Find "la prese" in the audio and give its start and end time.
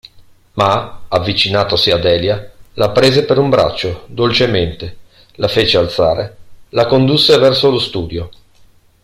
2.73-3.23